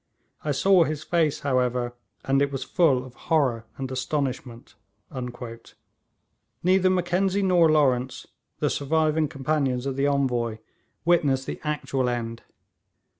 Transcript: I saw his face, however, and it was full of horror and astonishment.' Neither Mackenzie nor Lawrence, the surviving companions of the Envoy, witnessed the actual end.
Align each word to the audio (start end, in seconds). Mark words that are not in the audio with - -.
I 0.43 0.51
saw 0.51 0.83
his 0.83 1.03
face, 1.03 1.41
however, 1.41 1.93
and 2.25 2.41
it 2.41 2.51
was 2.51 2.63
full 2.63 3.05
of 3.05 3.13
horror 3.29 3.65
and 3.77 3.91
astonishment.' 3.91 4.73
Neither 6.63 6.89
Mackenzie 6.89 7.43
nor 7.43 7.71
Lawrence, 7.71 8.25
the 8.57 8.71
surviving 8.71 9.27
companions 9.27 9.85
of 9.85 9.95
the 9.97 10.07
Envoy, 10.07 10.57
witnessed 11.05 11.45
the 11.45 11.61
actual 11.63 12.09
end. 12.09 12.41